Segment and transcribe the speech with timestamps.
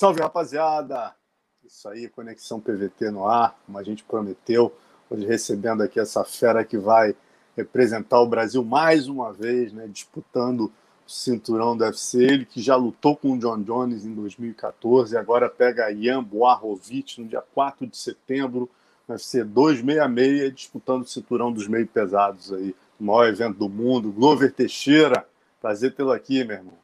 [0.00, 1.14] Salve, rapaziada!
[1.62, 4.74] Isso aí, Conexão PVT no ar, como a gente prometeu.
[5.10, 7.14] Hoje recebendo aqui essa fera que vai
[7.54, 10.72] representar o Brasil mais uma vez, né, disputando
[11.06, 12.16] o cinturão do UFC.
[12.16, 17.20] Ele que já lutou com o John Jones em 2014 e agora pega Ian Boarovic
[17.20, 18.70] no dia 4 de setembro,
[19.06, 22.74] no UFC 266, disputando o cinturão dos meio pesados aí.
[22.98, 24.10] O maior evento do mundo.
[24.10, 25.28] Glover Teixeira,
[25.60, 26.79] prazer tê-lo aqui, meu irmão.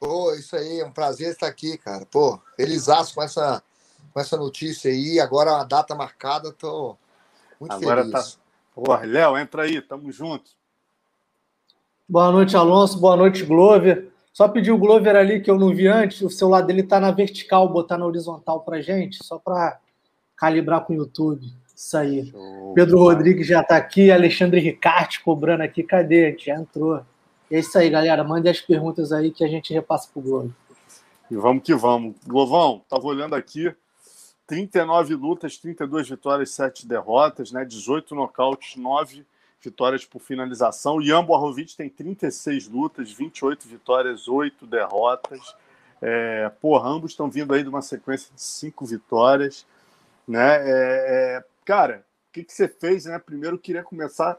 [0.00, 2.06] Pô, isso aí, é um prazer estar aqui, cara.
[2.06, 3.62] Pô, feliz com essa,
[4.14, 5.20] com essa notícia aí.
[5.20, 6.96] Agora a data marcada, tô
[7.60, 8.34] muito Agora feliz.
[8.34, 8.40] Tá...
[8.74, 10.52] Pô, Léo, entra aí, tamo junto.
[12.08, 12.98] Boa noite, Alonso.
[12.98, 14.10] Boa noite, Glover.
[14.32, 17.10] Só pedir o Glover ali que eu não vi antes, o celular dele tá na
[17.10, 19.78] vertical, botar na horizontal pra gente, só para
[20.34, 21.46] calibrar com o YouTube.
[21.76, 22.30] Isso aí.
[22.30, 23.16] Show, Pedro cara.
[23.16, 25.82] Rodrigues já tá aqui, Alexandre Ricarte cobrando aqui.
[25.82, 26.34] Cadê?
[26.38, 27.02] Já entrou.
[27.50, 28.22] É isso aí, galera.
[28.22, 30.54] Mande as perguntas aí que a gente repassa pro Globo.
[31.30, 32.14] E vamos que vamos.
[32.26, 33.74] Glovão, tava olhando aqui.
[34.46, 37.64] 39 lutas, 32 vitórias, 7 derrotas, né?
[37.64, 39.24] 18 nocautes, 9
[39.60, 41.00] vitórias por finalização.
[41.00, 45.54] Ian Boarovic tem 36 lutas, 28 vitórias, 8 derrotas.
[46.02, 49.66] É, porra, ambos estão vindo aí de uma sequência de 5 vitórias.
[50.26, 50.56] Né?
[50.56, 53.04] É, é, cara, o que, que você fez?
[53.04, 53.18] Né?
[53.18, 54.38] Primeiro, queria começar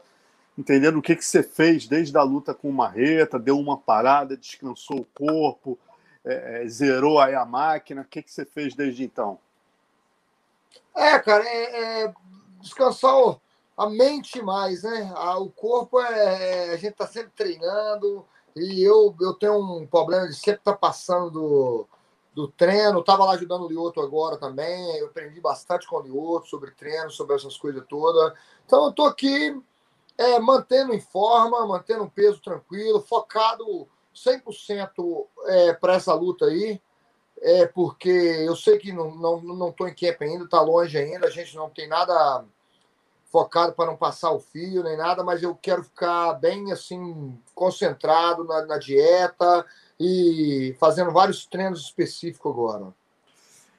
[0.56, 4.36] entendendo o que, que você fez desde a luta com o Marreta, deu uma parada,
[4.36, 5.78] descansou o corpo,
[6.24, 8.02] é, é, zerou aí a máquina.
[8.02, 9.38] O que, que você fez desde então?
[10.94, 12.14] É, cara, é, é
[12.60, 13.12] descansar
[13.76, 15.12] a mente mais, né?
[15.38, 16.74] o corpo é, é.
[16.74, 20.78] A gente tá sempre treinando e eu, eu tenho um problema de sempre estar tá
[20.78, 21.86] passando do,
[22.34, 23.00] do treino.
[23.00, 24.96] Estava lá ajudando o Lioto agora também.
[24.98, 28.34] Eu aprendi bastante com o Lioto sobre treino, sobre essas coisas todas.
[28.66, 29.58] Então eu tô aqui
[30.22, 36.80] é, mantendo em forma, mantendo um peso tranquilo, focado 100% é, para essa luta aí,
[37.40, 41.26] é, porque eu sei que não estou não, não em camp ainda, está longe ainda,
[41.26, 42.44] a gente não tem nada
[43.32, 48.44] focado para não passar o fio nem nada, mas eu quero ficar bem assim concentrado
[48.44, 49.64] na, na dieta
[49.98, 52.92] e fazendo vários treinos específicos agora.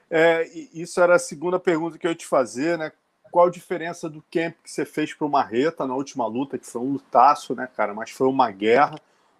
[0.09, 2.91] É, isso era a segunda pergunta que eu ia te fazer, né?
[3.33, 6.67] Qual a diferença do camp que você fez para o Marreta na última luta, que
[6.67, 7.91] foi um lutaço, né, cara?
[7.91, 8.93] Mas foi uma guerra,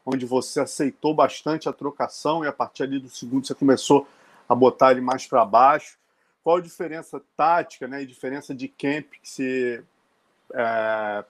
[0.04, 4.08] onde você aceitou bastante a trocação e a partir ali do segundo você começou
[4.50, 6.00] a botar ele mais para baixo.
[6.44, 9.84] Qual a diferença tática, né, e diferença de camp que você,
[10.56, 11.24] é,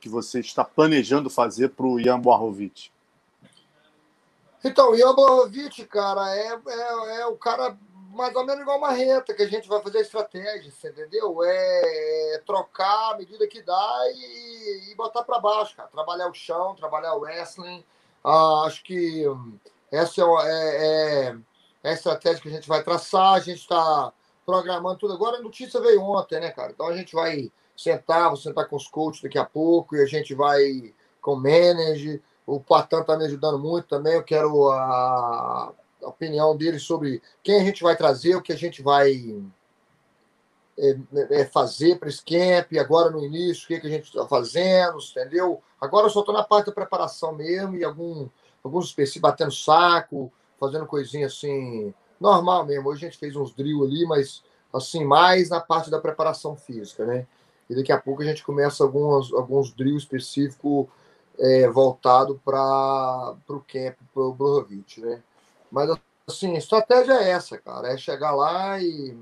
[0.00, 2.90] que você está planejando fazer para o Ian Boarovic?
[4.64, 7.78] Então, Ian Boarovic, cara, é, é, é o cara
[8.18, 11.40] mais ou menos igual uma reta, que a gente vai fazer estratégia, entendeu?
[11.44, 15.88] É, é trocar à medida que dá e, e botar para baixo, cara.
[15.88, 17.84] Trabalhar o chão, trabalhar o wrestling.
[18.24, 19.24] Ah, acho que
[19.92, 21.36] essa é, é,
[21.84, 23.34] é, a estratégia que a gente vai traçar.
[23.34, 24.12] A gente está
[24.44, 25.14] programando tudo.
[25.14, 26.72] Agora a notícia veio ontem, né, cara?
[26.72, 30.06] Então a gente vai sentar, vou sentar com os coaches daqui a pouco e a
[30.06, 30.92] gente vai
[31.22, 32.20] com o manager.
[32.44, 34.14] O Patan está me ajudando muito também.
[34.14, 35.72] Eu quero a
[36.02, 39.36] a opinião dele sobre quem a gente vai trazer, o que a gente vai
[40.78, 40.96] é,
[41.40, 44.98] é fazer para esse camp, agora no início, o que, que a gente está fazendo,
[44.98, 45.60] entendeu?
[45.80, 48.28] Agora eu só estou na parte da preparação mesmo e algum,
[48.62, 52.88] alguns específicos batendo saco, fazendo coisinha assim, normal mesmo.
[52.88, 54.42] Hoje a gente fez uns drill ali, mas
[54.72, 57.26] assim, mais na parte da preparação física, né?
[57.68, 60.86] E daqui a pouco a gente começa alguns, alguns drills específicos
[61.38, 65.22] é, voltado para o camp, para o Brozovic, né?
[65.70, 65.90] Mas,
[66.26, 67.92] assim, a estratégia é essa, cara.
[67.92, 69.16] É chegar lá e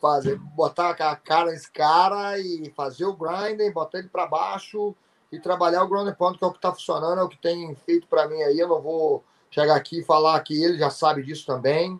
[0.00, 4.94] fazer, botar a cara nesse cara e fazer o grinding, botar ele para baixo
[5.32, 7.74] e trabalhar o ground pound, que é o que está funcionando, é o que tem
[7.74, 8.58] feito para mim aí.
[8.58, 11.98] Eu não vou chegar aqui e falar que ele já sabe disso também.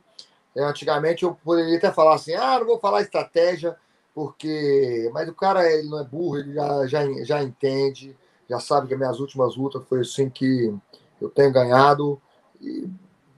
[0.55, 3.77] É, antigamente eu poderia até falar assim, ah, não vou falar estratégia,
[4.15, 5.11] porque.
[5.13, 8.17] Mas o cara ele não é burro, ele já, já, já entende,
[8.49, 10.73] já sabe que as minhas últimas lutas foi assim que
[11.21, 12.21] eu tenho ganhado.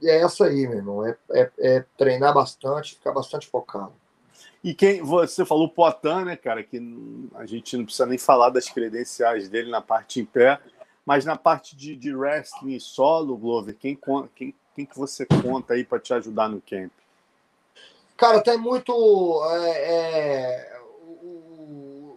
[0.01, 1.07] E é essa aí, meu irmão.
[1.07, 3.93] É, é, é, treinar bastante, ficar bastante focado.
[4.63, 6.63] E quem você falou Potan, né, cara?
[6.63, 6.81] Que
[7.35, 10.61] a gente não precisa nem falar das credenciais dele na parte em pé,
[11.05, 13.99] mas na parte de, de wrestling solo, Glover, quem,
[14.35, 16.91] quem, quem que você conta aí para te ajudar no camp?
[18.17, 18.93] Cara, tem muito.
[19.51, 21.27] É, é, o,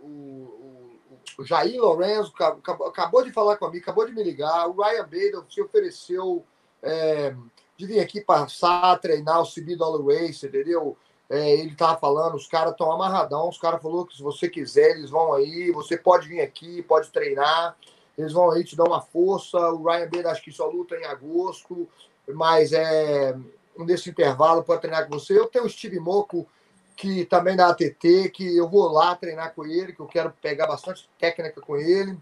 [0.07, 0.89] o,
[1.37, 4.67] o, Jair Lorenzo acabou de falar comigo, acabou de me ligar.
[4.67, 6.43] O Ryan Bader se ofereceu
[6.83, 7.35] é,
[7.77, 10.97] de vir aqui passar, treinar o CB Dollar Race, entendeu?
[11.29, 14.91] É, ele tava falando, os caras estão amarradão, os caras falou que se você quiser,
[14.91, 17.77] eles vão aí, você pode vir aqui, pode treinar,
[18.17, 19.57] eles vão aí te dar uma força.
[19.57, 21.87] O Ryan Bader acho que só luta em agosto,
[22.27, 23.35] mas é
[23.77, 25.37] nesse intervalo para treinar com você.
[25.37, 26.47] Eu tenho o Steve Moco,
[26.97, 30.67] que também da ATT, que eu vou lá treinar com ele, que eu quero pegar
[30.67, 32.17] bastante técnica com ele.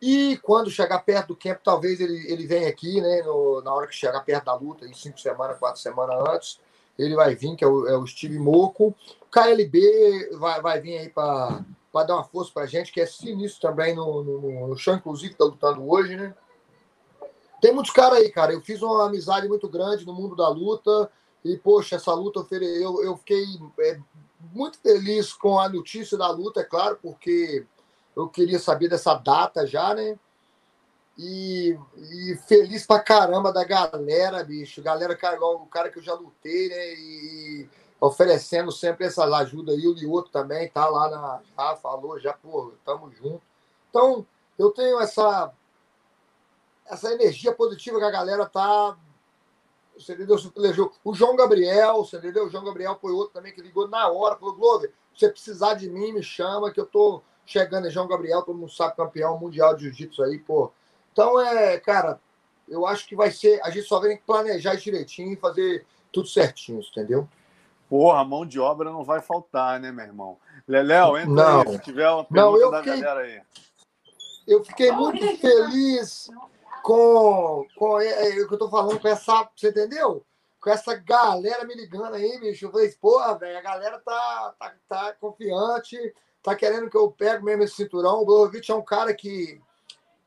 [0.00, 3.22] E quando chegar perto do camp, talvez ele, ele venha aqui, né?
[3.22, 6.60] No, na hora que chegar perto da luta, em cinco semanas, quatro semanas antes,
[6.98, 8.94] ele vai vir, que é o, é o Steve Moco.
[9.30, 13.94] KLB vai, vai vir aí para dar uma força para gente, que é sinistro também
[13.94, 16.34] no, no, no chão, inclusive, está lutando hoje, né?
[17.60, 18.52] Tem muitos caras aí, cara.
[18.52, 21.10] Eu fiz uma amizade muito grande no mundo da luta.
[21.44, 23.44] E, poxa, essa luta eu, eu fiquei
[23.80, 23.98] é,
[24.52, 27.66] muito feliz com a notícia da luta, é claro, porque
[28.16, 30.18] eu queria saber dessa data já, né?
[31.18, 34.82] E, e feliz pra caramba da galera, bicho.
[34.82, 36.94] Galera, cara, o cara que eu já lutei, né?
[36.94, 37.68] E,
[38.00, 39.86] oferecendo sempre essas ajudas aí.
[39.86, 41.42] O Lioto também tá lá na.
[41.56, 43.42] Já falou, já, pô, tamo junto.
[43.90, 44.26] Então,
[44.58, 45.52] eu tenho essa
[46.86, 48.96] essa energia positiva que a galera tá.
[49.96, 50.36] Você entendeu?
[51.04, 52.46] O João Gabriel, você entendeu?
[52.46, 55.74] O João Gabriel foi outro também que ligou na hora, falou: Glover, se você precisar
[55.74, 57.86] de mim, me chama, que eu tô chegando.
[57.86, 60.72] É João Gabriel, todo mundo sabe, campeão mundial de jiu-jitsu aí, pô.
[61.12, 62.20] Então, é, cara,
[62.68, 63.60] eu acho que vai ser.
[63.62, 67.28] A gente só tem que planejar direitinho e fazer tudo certinho, entendeu?
[67.88, 70.38] Porra, a mão de obra não vai faltar, né, meu irmão?
[70.66, 71.60] Leléo, entra não.
[71.62, 73.42] aí, se tiver uma pergunta não, eu da fiquei, galera aí.
[74.46, 76.30] Eu fiquei muito feliz
[76.84, 79.48] com, com é, é, o que eu tô falando, com essa.
[79.56, 80.24] Você entendeu?
[80.60, 82.66] Com essa galera me ligando aí, bicho.
[82.66, 85.96] Eu falei, porra, velho, a galera tá, tá, tá confiante,
[86.42, 88.20] tá querendo que eu pegue mesmo esse cinturão.
[88.20, 89.60] O Bolovic é um cara que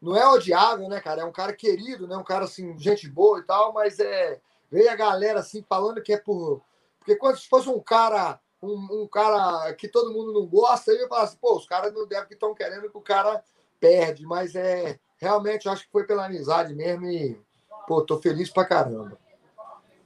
[0.02, 1.22] não é odiável, né, cara?
[1.22, 2.18] É um cara querido, né?
[2.18, 4.40] Um cara, assim, gente boa e tal, mas é.
[4.70, 6.62] Veio a galera, assim, falando que é por.
[7.00, 8.40] Porque quando se fosse um cara.
[8.62, 12.08] Um, um cara que todo mundo não gosta, eu falo assim, pô, os caras não
[12.08, 13.44] devem que estão querendo que o cara
[13.78, 17.38] perde, mas é realmente acho que foi pela amizade mesmo e,
[17.86, 19.18] pô, tô feliz pra caramba.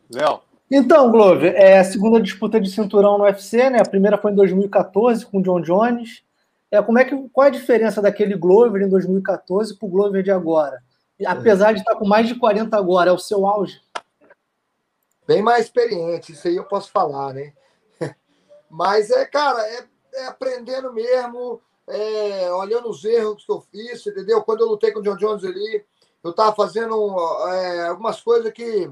[0.10, 0.42] Léo.
[0.70, 3.80] Então, Glover, é a segunda disputa de cinturão no UFC, né?
[3.80, 6.24] A primeira foi em 2014 com o John Jones.
[6.70, 10.22] É, como é que, qual é a diferença daquele Glover em 2014 para o Glover
[10.22, 10.84] de agora?
[11.26, 13.82] Apesar de estar com mais de 40 agora, é o seu auge?
[15.26, 17.54] Bem mais experiente, isso aí eu posso falar, né?
[18.70, 19.86] Mas é, cara, é,
[20.16, 24.44] é aprendendo mesmo, é, olhando os erros que eu fiz, entendeu?
[24.44, 25.84] Quando eu lutei com o John Jones ali,
[26.24, 26.94] eu estava fazendo
[27.50, 28.90] é, algumas coisas que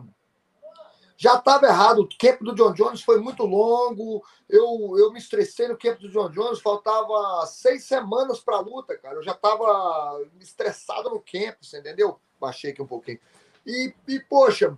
[1.18, 2.00] já estava errado.
[2.00, 4.24] O camp do John Jones foi muito longo.
[4.50, 6.60] Eu, eu me estressei no camp do John Jones.
[6.60, 9.16] Faltava seis semanas para a luta, cara.
[9.16, 12.20] Eu já estava estressado no camp, você entendeu?
[12.40, 13.20] Baixei aqui um pouquinho.
[13.66, 14.78] E, e poxa,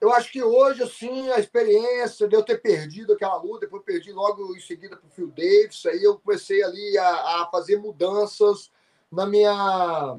[0.00, 4.12] eu acho que hoje, assim, a experiência de eu ter perdido aquela luta, depois perdi
[4.12, 8.70] logo em seguida para o Phil Davis, aí eu comecei ali a, a, fazer mudanças
[9.10, 10.18] na minha,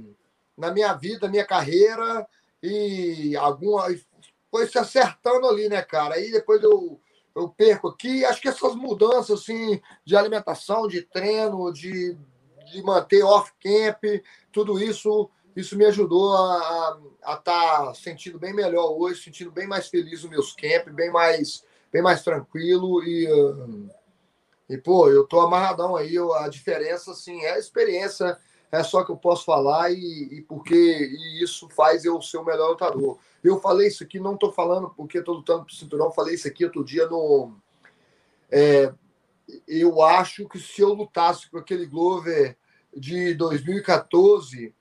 [0.57, 2.27] na minha vida, na minha carreira,
[2.63, 3.87] e alguma.
[4.55, 6.15] Foi se acertando ali, né, cara?
[6.15, 6.97] Aí depois eu,
[7.35, 8.23] eu perco aqui.
[8.23, 12.17] Acho que essas mudanças, assim, de alimentação, de treino, de,
[12.71, 14.01] de manter off-camp,
[14.53, 19.89] tudo isso isso me ajudou a estar tá sentindo bem melhor hoje, sentindo bem mais
[19.89, 21.61] feliz nos meus camp, bem mais,
[21.91, 23.27] bem mais tranquilo e,
[24.69, 26.15] e pô, eu tô amarradão aí.
[26.15, 28.37] Eu, a diferença, assim, é a experiência,
[28.71, 32.45] é só que eu posso falar e, e porque e isso faz eu ser o
[32.45, 33.17] melhor lutador.
[33.43, 36.65] Eu falei isso aqui, não tô falando porque tô lutando pro cinturão, falei isso aqui
[36.65, 37.53] outro dia no.
[38.51, 38.93] É,
[39.67, 42.57] eu acho que se eu lutasse com aquele Glover
[42.95, 44.73] de 2014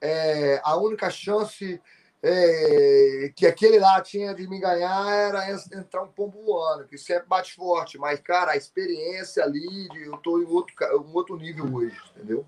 [0.00, 1.80] é, a única chance
[2.22, 7.26] é, que aquele lá tinha de me ganhar era entrar um pombo voando, que sempre
[7.26, 7.98] bate forte.
[7.98, 12.46] Mas, cara, a experiência ali, de, eu estou em outro, um outro nível hoje, entendeu?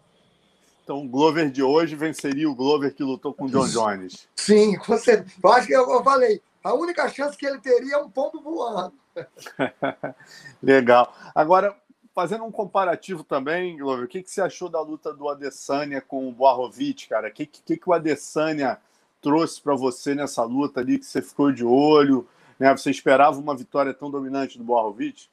[0.85, 4.29] Então, o Glover de hoje venceria o Glover que lutou com o John Jones.
[4.37, 5.25] Sim, você.
[5.43, 6.43] Eu acho que eu, eu falei.
[6.63, 8.93] A única chance que ele teria é um pombo voando.
[10.63, 11.15] Legal.
[11.35, 11.75] Agora,
[12.15, 16.29] fazendo um comparativo também, Glover, o que, que você achou da luta do Adesanya com
[16.29, 17.29] o Boarovic, cara?
[17.29, 18.79] O que, que, que o Adesanya
[19.23, 22.29] trouxe para você nessa luta ali que você ficou de olho?
[22.59, 22.71] Né?
[22.77, 25.29] Você esperava uma vitória tão dominante do Boarovic?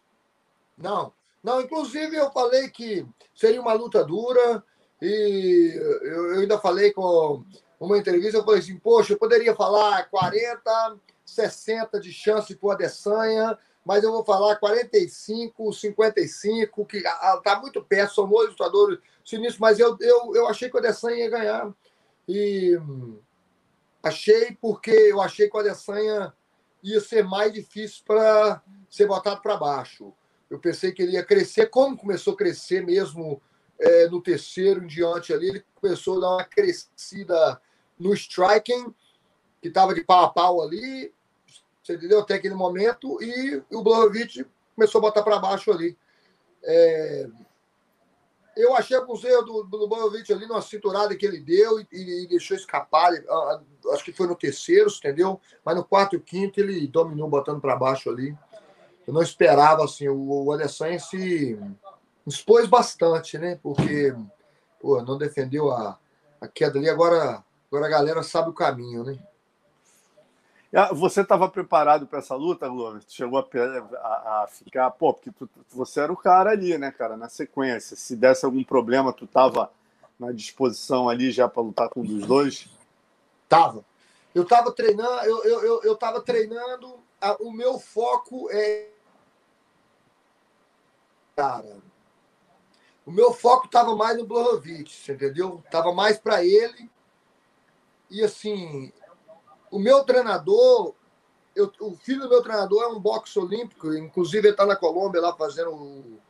[0.78, 1.12] Não,
[1.44, 1.60] não.
[1.62, 3.06] Inclusive eu falei que
[3.36, 4.64] seria uma luta dura
[5.02, 7.44] e eu, eu ainda falei com
[7.80, 12.72] uma entrevista, eu falei assim, poxa, eu poderia falar 40, 60 de chance para o
[12.72, 19.60] Adesanya, mas eu vou falar 45, 55, que está muito perto, são dois lutadores sinistros,
[19.60, 21.74] mas eu, eu, eu achei que o Adesanya ia ganhar.
[22.28, 22.80] E
[24.04, 26.32] achei porque eu achei que o Adesanya
[26.84, 30.14] ia ser mais difícil para ser botado para baixo.
[30.50, 33.42] Eu pensei que ele ia crescer, como começou a crescer mesmo
[33.82, 37.60] é, no terceiro em diante ali, ele começou a dar uma crescida
[38.00, 38.94] no striking,
[39.60, 41.12] que estava de pau a pau ali,
[41.84, 42.20] você entendeu?
[42.20, 44.46] Até aquele momento, e o Blahovic
[44.76, 45.98] começou a botar para baixo ali.
[46.64, 47.28] É...
[48.56, 52.28] Eu achei alguns erros do, do Blahovic ali numa cinturada que ele deu e, e
[52.28, 53.12] deixou escapar.
[53.94, 55.40] Acho que foi no terceiro, entendeu?
[55.64, 58.38] Mas no quarto e quinto ele dominou botando para baixo ali.
[59.08, 61.58] Eu não esperava, assim, o, o se
[62.26, 63.60] expôs bastante, né?
[63.62, 64.16] Porque
[64.80, 65.98] pô, não defendeu a,
[66.40, 66.90] a queda ali.
[66.90, 69.18] Agora, agora a galera sabe o caminho, né?
[70.74, 73.02] Ah, você estava preparado para essa luta, Glover?
[73.06, 73.46] Chegou a,
[73.98, 77.98] a, a, ficar, pô, porque tu, você era o cara ali, né, cara, na sequência.
[77.98, 79.70] Se desse algum problema, tu estava
[80.18, 82.70] na disposição ali já para lutar com um dos dois?
[83.50, 83.84] Tava.
[84.34, 88.88] Eu estava treinando, eu, eu, eu, eu tava treinando, a, o meu foco é.
[91.36, 91.78] Cara,
[93.12, 95.62] o meu foco estava mais no Blahovic, entendeu?
[95.70, 96.90] Tava mais para ele.
[98.10, 98.92] E assim,
[99.70, 100.96] o meu treinador,
[101.54, 105.20] eu, o filho do meu treinador é um boxe olímpico, inclusive ele está na Colômbia
[105.20, 106.22] lá fazendo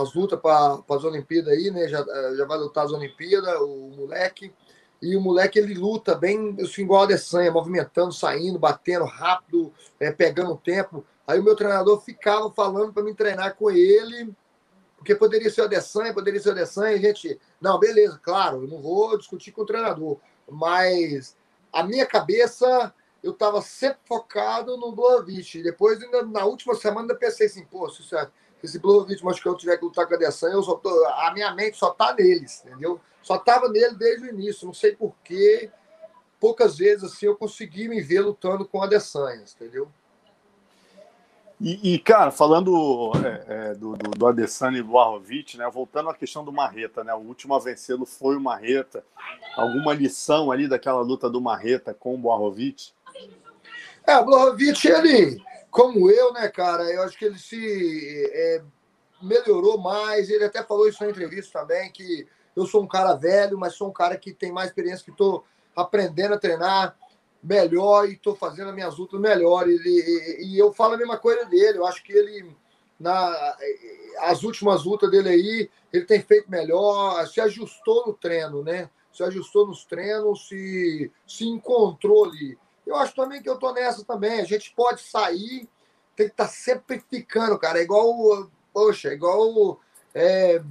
[0.00, 1.88] as lutas para as Olimpíadas aí, né?
[1.88, 2.04] Já,
[2.36, 4.52] já vai lutar as Olimpíadas, o moleque.
[5.02, 10.12] E o moleque ele luta bem, assim, igual a Adesanya, movimentando, saindo, batendo rápido, é,
[10.12, 11.04] pegando tempo.
[11.26, 14.32] Aí o meu treinador ficava falando para me treinar com ele,
[14.98, 18.64] porque poderia ser o Adesanya, poderia ser o Adesanya, e a gente, não, beleza, claro,
[18.64, 20.18] eu não vou discutir com o treinador,
[20.50, 21.36] mas
[21.72, 25.62] a minha cabeça, eu estava sempre focado no Blahovic.
[25.62, 28.16] Depois, ainda, na última semana, ainda pensei assim, pô, se, se
[28.62, 31.54] esse Blahovic que eu tiver que lutar com a Adesanya, eu só tô, a minha
[31.54, 33.00] mente só tá neles, entendeu?
[33.22, 34.66] Só tava nele desde o início.
[34.66, 35.70] Não sei porquê.
[36.40, 39.88] Poucas vezes assim eu consegui me ver lutando com a Adesanya, entendeu?
[41.60, 46.08] E, e, cara, falando é, é, do, do, do Adesanya e do Arrovic, né, voltando
[46.08, 49.04] à questão do Marreta, né, o último a vencê-lo foi o Marreta.
[49.56, 52.92] Alguma lição ali daquela luta do Marreta com o Arrovic?
[54.06, 58.62] É, o Arrovic, ele, como eu, né, cara, eu acho que ele se é,
[59.20, 60.30] melhorou mais.
[60.30, 63.88] Ele até falou isso na entrevista também, que eu sou um cara velho, mas sou
[63.88, 66.96] um cara que tem mais experiência, que estou aprendendo a treinar
[67.42, 69.80] melhor e estou fazendo as minhas lutas melhores.
[69.84, 71.78] E, e, eu falo a mesma coisa dele.
[71.78, 72.54] Eu acho que ele,
[72.98, 73.56] na,
[74.18, 78.90] as últimas lutas dele aí, ele tem feito melhor, se ajustou no treino, né?
[79.12, 82.58] Se ajustou nos treinos, se, se encontrou ali.
[82.86, 84.40] Eu acho também que eu tô nessa também.
[84.40, 85.68] A gente pode sair,
[86.16, 87.78] tem que estar tá sempre ficando, cara.
[87.78, 89.80] É igual, poxa, é igual.
[90.14, 90.62] É,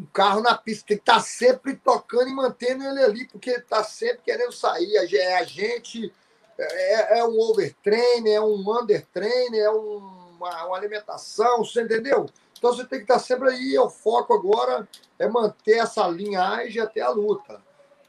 [0.00, 3.50] um carro na pista, tem que estar tá sempre tocando e mantendo ele ali, porque
[3.50, 4.96] está sempre querendo sair.
[4.96, 6.12] É a gente,
[6.58, 12.26] é, é um overtrain, é um undertrain, é uma, uma alimentação, você entendeu?
[12.56, 13.78] Então você tem que estar tá sempre aí.
[13.78, 14.88] O foco agora
[15.18, 17.60] é manter essa linhagem até a luta.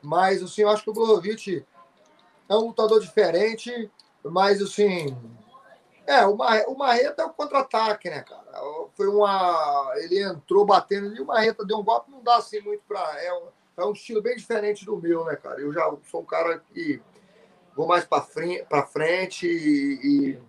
[0.02, 1.66] Mas, assim, eu acho que o Golovic
[2.50, 3.92] é um lutador diferente,
[4.24, 5.16] mas, assim,
[6.06, 8.60] é, o, Marreta, o Marreta é o contra-ataque, né, cara?
[8.96, 9.94] Foi uma.
[9.98, 13.00] Ele entrou batendo e o Marreta deu um golpe, não dá assim muito pra.
[13.22, 15.62] É um, é um estilo bem diferente do meu, né, cara?
[15.62, 17.02] Eu já sou um cara que
[17.76, 20.40] vou mais pra frente, pra frente e, e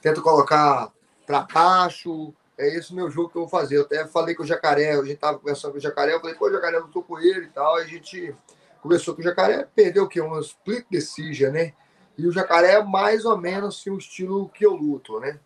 [0.00, 0.92] tento colocar
[1.26, 2.34] pra baixo.
[2.56, 3.76] É esse o meu jogo que eu vou fazer.
[3.76, 6.34] Eu até falei com o Jacaré, a gente tava conversando com o Jacaré, eu falei,
[6.34, 7.76] pô, o Jacaré lutou com ele e tal.
[7.76, 8.34] A gente
[8.82, 10.20] conversou com o Jacaré, perdeu o quê?
[10.20, 11.72] Um split decision, né?
[12.18, 15.38] E o jacaré é mais ou menos assim, o estilo que eu luto, né?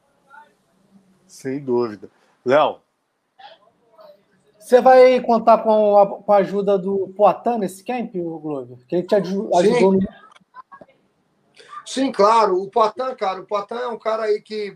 [1.27, 2.11] Sem dúvida.
[2.45, 2.81] Léo?
[4.59, 8.79] Você vai contar com a, com a, ajuda do Poitin nesse camp, Glover?
[8.89, 9.81] Que ele te ajudou Sim.
[9.83, 10.09] no...
[11.85, 12.63] Sim, claro.
[12.63, 14.75] O Poitin, cara, o Poitin é um cara aí que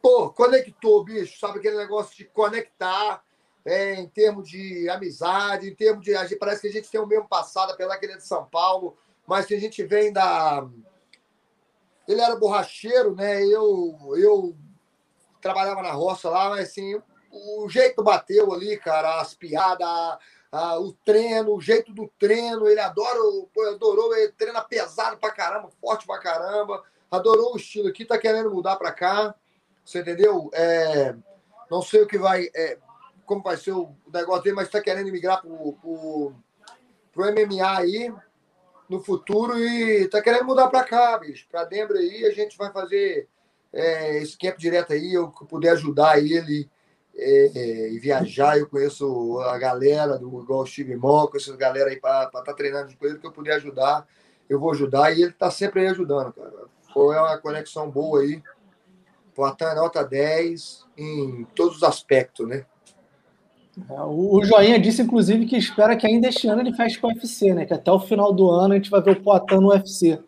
[0.00, 3.22] pô, conectou, bicho, sabe aquele negócio de conectar
[3.66, 6.14] é, em termos de amizade, em termos de.
[6.36, 8.96] Parece que a gente tem o mesmo passado, apesar que ele é de São Paulo
[9.28, 10.66] mas se a gente vem da.
[12.08, 13.44] Ele era borracheiro, né?
[13.44, 14.56] Eu, eu
[15.42, 16.98] trabalhava na roça lá, mas assim,
[17.30, 19.86] o jeito bateu ali, cara, as piadas,
[20.50, 23.18] a, o treino, o jeito do treino, ele adora,
[23.74, 28.50] adorou, ele treina pesado pra caramba, forte pra caramba, adorou o estilo aqui, tá querendo
[28.50, 29.34] mudar pra cá,
[29.84, 30.48] você entendeu?
[30.54, 31.14] É,
[31.70, 32.78] não sei o que vai, é,
[33.26, 36.32] como vai ser o negócio dele, mas tá querendo migrar pro, pro,
[37.12, 38.10] pro MMA aí,
[38.88, 41.46] no futuro e tá querendo mudar para cá, bicho.
[41.50, 43.28] Para Denver aí, a gente vai fazer
[43.72, 46.68] é, esse camp direto aí, eu puder ajudar ele
[47.14, 48.58] é, é, e viajar.
[48.58, 52.54] Eu conheço a galera do igual o Steve Monk, essa galera aí para estar tá
[52.54, 54.06] treinando com ele, que eu puder ajudar,
[54.48, 55.16] eu vou ajudar.
[55.16, 56.52] E ele tá sempre aí ajudando, cara.
[56.92, 58.42] Foi uma conexão boa aí.
[59.34, 62.66] Poitin nota 10 em todos os aspectos, né?
[63.90, 67.10] É, o Joinha disse, inclusive, que espera que ainda este ano ele feche com o
[67.10, 67.66] UFC, né?
[67.66, 70.18] Que até o final do ano a gente vai ver o Poitin no UFC.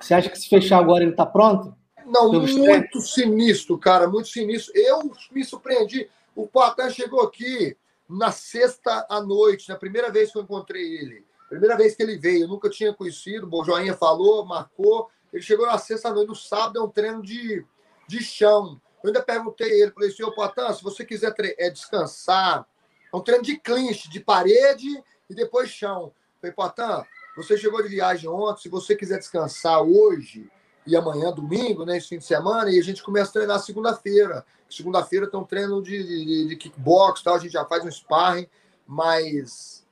[0.00, 1.74] Você acha que se fechar agora ele está pronto?
[2.06, 4.72] Não, muito sinistro, cara, muito sinistro.
[4.74, 6.08] Eu me surpreendi.
[6.34, 7.76] O Poitin chegou aqui
[8.08, 11.24] na sexta à noite, na primeira vez que eu encontrei ele.
[11.48, 13.48] Primeira vez que ele veio, eu nunca tinha conhecido.
[13.50, 15.08] O Joinha falou, marcou.
[15.32, 17.64] Ele chegou na sexta à noite, no sábado é um treino de,
[18.06, 18.80] de chão.
[19.02, 22.66] Eu ainda perguntei a ele, falei, senhor Poitin, se você quiser é, descansar,
[23.12, 26.12] é um treino de clinch, de parede e depois chão.
[26.40, 30.50] Falei, Poitin, você chegou de viagem ontem, se você quiser descansar hoje
[30.86, 34.44] e amanhã, domingo, né, esse fim de semana, e a gente começa a treinar segunda-feira.
[34.70, 38.48] Segunda-feira tem um treino de, de, de kickbox, tal, a gente já faz um sparring,
[38.86, 39.86] mas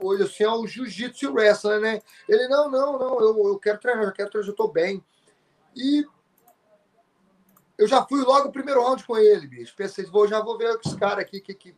[0.00, 2.02] hoje assim é o jiu-jitsu e o wrestling, né?
[2.28, 5.02] Ele, não, não, não, eu, eu quero treinar, eu quero treinar, eu estou bem.
[5.74, 6.04] E
[7.78, 9.74] eu já fui logo o primeiro round com ele, bicho.
[9.76, 11.74] Pensei, vou, já vou ver esse cara aqui que, que,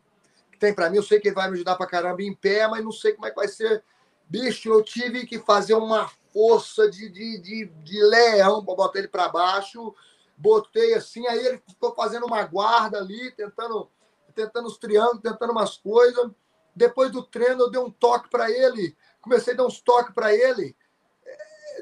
[0.57, 0.97] tem para mim.
[0.97, 3.25] Eu sei que ele vai me ajudar para caramba em pé, mas não sei como
[3.25, 3.83] é que vai ser
[4.29, 9.07] Bicho, eu tive que fazer uma força de, de, de, de leão para botar ele
[9.07, 9.95] para baixo.
[10.35, 13.89] Botei assim, aí ele ficou fazendo uma guarda ali, tentando,
[14.35, 16.29] tentando os triângulos, tentando umas coisas.
[16.75, 18.95] Depois do treino, eu dei um toque para ele.
[19.21, 20.75] Comecei a dar uns toques para ele.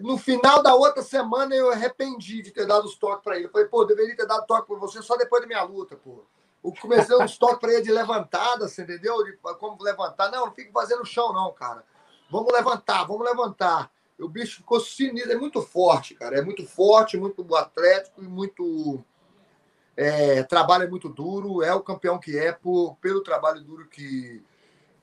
[0.01, 3.47] No final da outra semana, eu arrependi de ter dado os toques para ele.
[3.47, 6.23] Eu falei, pô, deveria ter dado toque para você só depois da minha luta, pô.
[6.65, 9.23] Eu comecei uns toques para ele de levantada, você entendeu?
[9.23, 10.31] De como levantar.
[10.31, 11.83] Não, não fique fazendo no chão, não, cara.
[12.29, 13.91] Vamos levantar, vamos levantar.
[14.19, 16.39] O bicho ficou sinistro, é muito forte, cara.
[16.39, 19.03] É muito forte, muito atlético e muito.
[19.95, 24.43] É, trabalho é muito duro, é o campeão que é por, pelo trabalho duro que,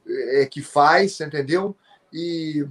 [0.07, 1.77] é, que faz, entendeu?
[2.13, 2.67] E,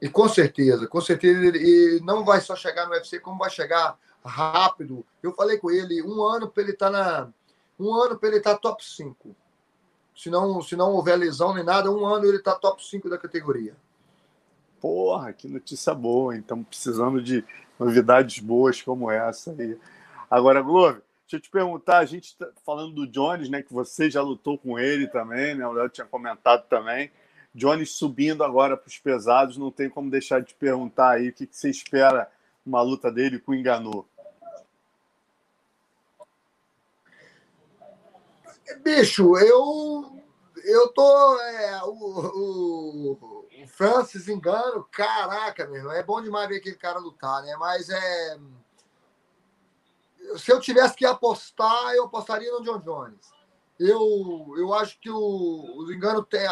[0.00, 3.96] e com certeza, com certeza ele não vai só chegar no UFC, como vai chegar
[4.24, 5.06] rápido.
[5.22, 7.32] Eu falei com ele, um ano para ele estar tá na.
[7.78, 9.34] Um ano para ele estar tá top 5
[10.14, 13.18] se não, se não houver lesão nem nada, um ano ele está top 5 da
[13.18, 13.74] categoria.
[14.80, 17.44] Porra, que notícia boa, então precisando de
[17.78, 19.78] novidades boas como essa aí.
[20.30, 24.10] Agora, Glover, deixa eu te perguntar, a gente tá falando do Jones, né, que você
[24.10, 27.10] já lutou com ele também, né, o Léo tinha comentado também.
[27.54, 31.46] Jones subindo agora para os pesados, não tem como deixar de perguntar aí o que,
[31.46, 32.30] que você espera
[32.64, 34.06] uma luta dele com o Enganou.
[38.80, 40.22] Bicho, eu
[40.64, 41.40] eu tô.
[41.40, 46.98] É, o, o, o, Francis engano, caraca, meu irmão, é bom demais ver aquele cara
[46.98, 47.56] lutar, né?
[47.56, 48.38] Mas é.
[50.36, 53.32] Se eu tivesse que apostar, eu apostaria no John Jones.
[53.78, 56.46] Eu, eu acho que o, o engano tem,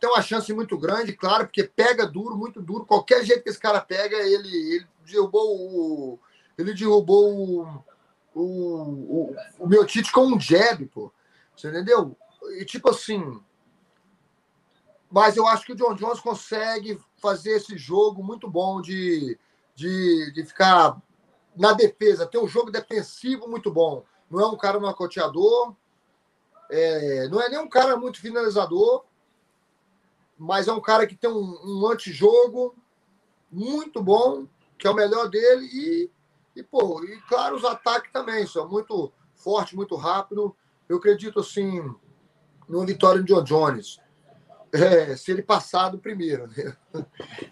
[0.00, 2.86] tem uma chance muito grande, claro, porque pega duro, muito duro.
[2.86, 6.18] Qualquer jeito que esse cara pega, ele, ele derrubou o.
[6.56, 7.84] Ele derrubou o,
[8.34, 11.12] o, o, o meu Tite com um jab, pô.
[11.58, 12.16] Você entendeu?
[12.60, 13.42] E tipo assim.
[15.10, 19.38] Mas eu acho que o John Jones consegue fazer esse jogo muito bom de,
[19.74, 21.00] de, de ficar
[21.56, 24.04] na defesa, ter um jogo defensivo muito bom.
[24.30, 25.74] Não é um cara nocoteador,
[26.70, 29.04] é, não é nem um cara muito finalizador,
[30.36, 32.76] mas é um cara que tem um, um antijogo
[33.50, 34.46] muito bom,
[34.78, 36.10] que é o melhor dele, e,
[36.54, 40.54] e, pô, e claro, os ataques também são muito forte, muito rápido.
[40.88, 41.82] Eu acredito, assim,
[42.68, 44.00] numa vitória de John Jones.
[44.72, 46.76] É, se ele passar do primeiro, né?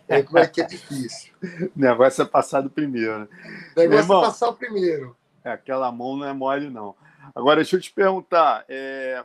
[0.09, 1.35] É, como é que é difícil.
[1.43, 3.29] O negócio é passar do primeiro, né?
[3.77, 5.17] O negócio irmão, é passar o primeiro.
[5.43, 6.95] É, aquela mão não é mole, não.
[7.35, 9.25] Agora, deixa eu te perguntar, é,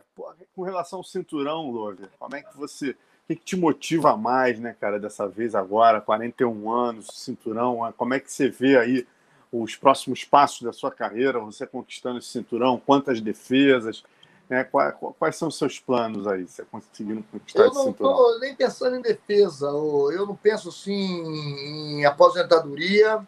[0.55, 2.91] com relação ao cinturão, Lover, como é que você.
[2.91, 2.95] O
[3.27, 7.93] que, que, te motiva mais, né, cara, dessa vez agora, 41 anos, cinturão?
[7.95, 9.07] Como é que você vê aí
[9.51, 14.03] os próximos passos da sua carreira, você conquistando esse cinturão, quantas defesas,
[14.49, 14.63] né?
[14.63, 18.11] Quais, quais, são os seus planos aí, você conseguindo conquistar esse cinturão?
[18.11, 23.25] Eu não estou nem pensando em defesa, eu não penso assim em aposentadoria,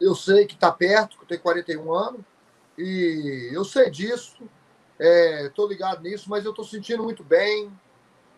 [0.00, 2.20] eu sei que está perto, que eu tenho 41 anos,
[2.76, 4.36] e eu sei disso,
[4.98, 7.70] estou é, ligado nisso, mas eu estou sentindo muito bem,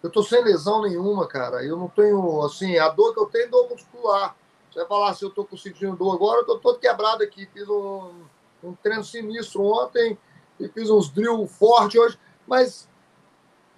[0.02, 3.44] eu estou sem lesão nenhuma, cara, eu não tenho, assim, a dor que eu tenho
[3.44, 4.36] é dor muscular,
[4.74, 7.46] você vai falar se eu estou sentindo dor agora, eu estou todo quebrado aqui.
[7.52, 8.24] Fiz um,
[8.62, 10.18] um treino sinistro ontem
[10.58, 12.88] e fiz uns drill forte hoje, mas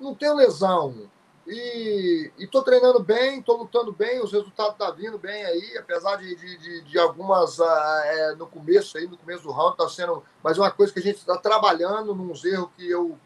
[0.00, 1.10] não tenho lesão.
[1.46, 6.16] E estou treinando bem, estou lutando bem, os resultados estão tá vindo bem aí, apesar
[6.16, 7.64] de, de, de, de algumas uh,
[8.04, 10.24] é, no começo aí, no começo do round, está sendo.
[10.42, 13.18] Mas uma coisa que a gente está trabalhando, nos erros que eu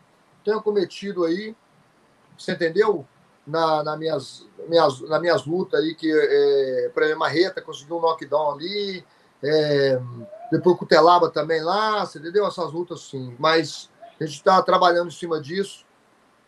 [0.45, 1.55] tenho cometido aí.
[2.37, 3.07] Você entendeu?
[3.47, 8.01] Na, na minhas, minhas, nas minhas lutas aí, que, é, por exemplo, Marreta conseguiu um
[8.01, 9.05] knockdown ali,
[9.43, 10.01] é,
[10.53, 12.47] depois Cutelaba também lá, você entendeu?
[12.47, 13.89] Essas lutas sim, mas
[14.21, 15.85] a gente está trabalhando em cima disso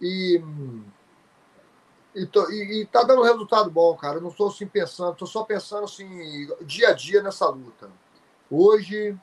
[0.01, 0.43] e,
[2.15, 4.19] E, tô, e, e tá dando resultado bom, cara.
[4.19, 7.89] Eu não estou assim pensando, estou só pensando assim, dia a dia nessa luta.
[8.51, 9.19] Hoje,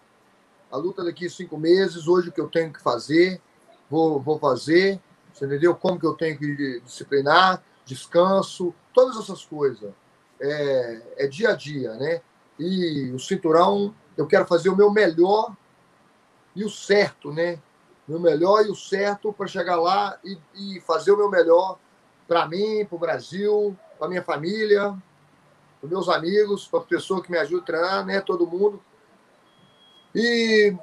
[0.71, 3.39] a luta daqui a cinco meses, hoje o que eu tenho que fazer,
[3.87, 4.99] vou, vou fazer,
[5.39, 5.73] você entendeu?
[5.73, 9.91] Como que eu tenho que disciplinar, descanso, todas essas coisas.
[10.39, 12.21] É, é dia a dia, né?
[12.59, 15.55] E o cinturão, eu quero fazer o meu melhor
[16.53, 17.61] e o certo, né?
[18.05, 21.79] Meu melhor e o certo para chegar lá e, e fazer o meu melhor
[22.27, 24.95] para mim, para o Brasil, para minha família,
[25.79, 28.19] para meus amigos, para a pessoa que me ajuda a treinar, né?
[28.19, 28.81] Todo mundo.
[30.13, 30.75] E,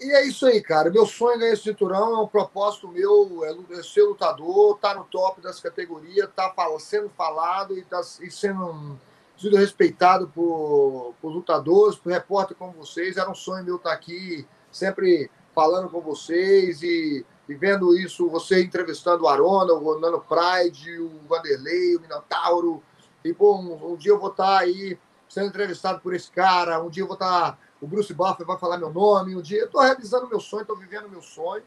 [0.00, 0.90] e é isso aí, cara.
[0.90, 4.94] Meu sonho é ganhar esse cinturão, é um propósito meu, é, é ser lutador, tá
[4.94, 8.98] no top das categorias, tá sendo falado e, tá, e sendo
[9.38, 13.16] sido respeitado por, por lutadores, por repórter como vocês.
[13.16, 18.62] Era um sonho meu estar aqui, sempre falando com vocês e, e vendo isso, você
[18.62, 22.82] entrevistando o Arona, o Nano Pride, o Vanderlei, o Minotauro.
[23.24, 26.90] E, pô, um, um, dia eu vou estar aí sendo entrevistado por esse cara, um
[26.90, 27.58] dia eu vou estar.
[27.80, 30.76] O Bruce Buffer vai falar meu nome, um dia eu estou realizando meu sonho, estou
[30.76, 31.62] vivendo meu sonho.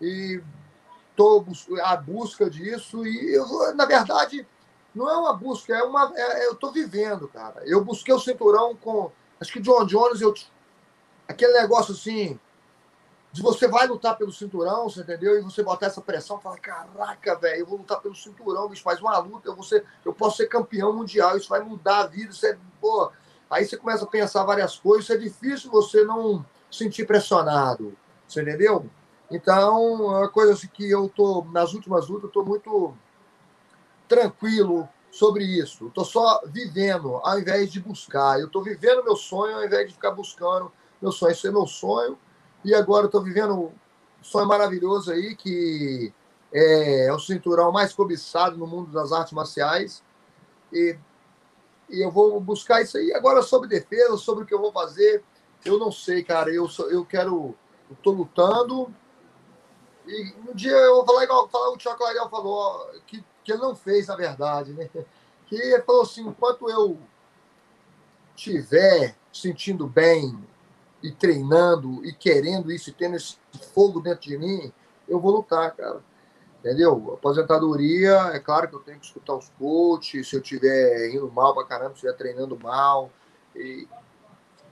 [0.00, 0.42] E
[1.10, 1.46] estou
[1.82, 3.06] à busca disso.
[3.06, 4.46] E, eu, na verdade,
[4.94, 6.12] não é uma busca, é uma.
[6.16, 7.62] É, eu estou vivendo, cara.
[7.66, 9.12] Eu busquei o cinturão com.
[9.40, 10.34] Acho que John Jones, eu,
[11.28, 12.38] aquele negócio assim.
[13.32, 15.38] De você vai lutar pelo cinturão, você entendeu?
[15.38, 19.00] E você botar essa pressão, fala, caraca, velho, eu vou lutar pelo cinturão, bicho, faz
[19.00, 22.32] uma luta, eu, vou ser, eu posso ser campeão mundial, isso vai mudar a vida,
[22.32, 23.12] isso é, pô.
[23.50, 28.88] Aí você começa a pensar várias coisas, é difícil você não sentir pressionado, você entendeu?
[29.30, 32.94] Então, é uma coisa assim que eu tô, nas últimas lutas, eu tô muito
[34.08, 35.88] tranquilo sobre isso.
[35.88, 38.40] Estou só vivendo ao invés de buscar.
[38.40, 41.32] Eu estou vivendo meu sonho ao invés de ficar buscando meu sonho.
[41.32, 42.18] Isso é meu sonho.
[42.64, 43.72] E agora estou vivendo um
[44.22, 46.12] sonho maravilhoso aí, que
[46.52, 50.02] é o cinturão mais cobiçado no mundo das artes marciais.
[50.72, 50.96] E,
[51.90, 53.12] e eu vou buscar isso aí.
[53.12, 55.22] Agora, sobre defesa, sobre o que eu vou fazer,
[55.64, 56.50] eu não sei, cara.
[56.50, 57.54] Eu, eu quero.
[57.90, 58.94] Estou lutando.
[60.06, 63.62] E um dia eu vou falar igual falar, o Tiago Clariel falou, que que ele
[63.62, 64.88] não fez, na verdade, né?
[65.46, 66.96] Que ele falou assim: enquanto eu
[68.36, 70.38] estiver sentindo bem
[71.02, 73.36] e treinando e querendo isso e tendo esse
[73.74, 74.72] fogo dentro de mim,
[75.08, 76.04] eu vou lutar, cara.
[76.60, 77.14] Entendeu?
[77.14, 81.54] Aposentadoria, é claro que eu tenho que escutar os coaches, se eu estiver indo mal
[81.54, 83.10] pra caramba, se eu estiver treinando mal.
[83.56, 83.88] E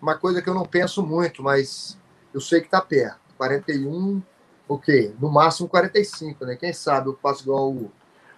[0.00, 1.98] uma coisa que eu não penso muito, mas
[2.32, 3.18] eu sei que tá perto.
[3.38, 4.22] 41,
[4.68, 5.12] o quê?
[5.18, 6.56] No máximo 45, né?
[6.56, 7.90] Quem sabe eu faço igual o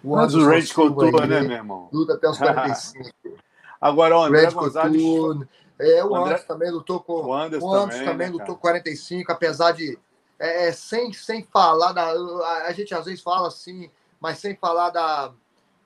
[0.02, 1.88] o Mas o Range Couture, né, meu irmão?
[1.92, 3.10] Luta até os 45.
[3.80, 5.02] Agora, o André Gonzalez...
[5.02, 6.30] Couture, é, o, o André...
[6.30, 7.12] Anderson também lutou com...
[7.12, 9.98] O Anderson, o Anderson também, também né, lutou 45, apesar de...
[10.40, 12.10] É, é, sem, sem falar da...
[12.66, 15.32] A gente às vezes fala assim, mas sem falar da...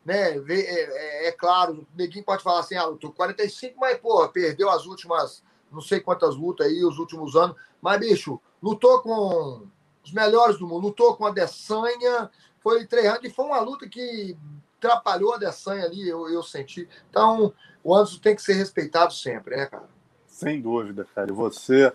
[0.05, 4.27] Né, é, é, é claro, o neguinho pode falar assim, ah, lutou 45, mas, pô,
[4.29, 5.43] perdeu as últimas...
[5.73, 7.57] Não sei quantas lutas aí, os últimos anos.
[7.83, 9.67] Mas, bicho, lutou com
[10.05, 10.87] os melhores do mundo.
[10.87, 12.31] Lutou com a Dessanha,
[12.63, 14.37] foi anos, e foi uma luta que
[14.79, 16.89] atrapalhou a Dessanha ali, eu, eu senti.
[17.11, 19.89] Então, o Anderson tem que ser respeitado sempre, né, cara?
[20.27, 21.31] Sem dúvida, cara.
[21.31, 21.93] E você,